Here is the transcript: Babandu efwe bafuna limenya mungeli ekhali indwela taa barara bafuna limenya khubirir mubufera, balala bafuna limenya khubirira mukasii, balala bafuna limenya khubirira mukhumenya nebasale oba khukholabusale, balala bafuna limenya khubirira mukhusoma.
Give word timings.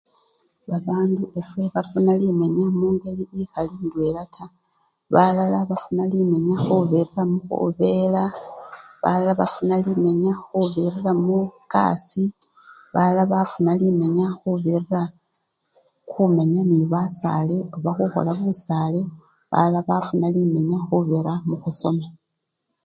Babandu 0.69 1.23
efwe 1.39 1.63
bafuna 1.75 2.11
limenya 2.21 2.65
mungeli 2.79 3.23
ekhali 3.41 3.73
indwela 3.81 4.23
taa 4.35 4.55
barara 5.13 5.59
bafuna 5.69 6.03
limenya 6.13 6.55
khubirir 6.65 7.15
mubufera, 7.31 8.23
balala 9.01 9.31
bafuna 9.41 9.75
limenya 9.85 10.31
khubirira 10.43 11.11
mukasii, 11.25 12.35
balala 12.93 13.23
bafuna 13.33 13.71
limenya 13.81 14.25
khubirira 14.39 15.01
mukhumenya 15.11 16.61
nebasale 16.71 17.57
oba 17.75 17.91
khukholabusale, 17.95 19.01
balala 19.51 19.79
bafuna 19.89 20.27
limenya 20.35 20.77
khubirira 20.85 21.33
mukhusoma. 21.47 22.05